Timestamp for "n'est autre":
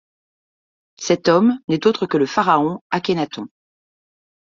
1.67-2.07